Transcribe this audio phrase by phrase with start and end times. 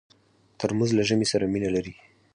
[0.59, 1.93] ترموز له ژمي سره مینه لري.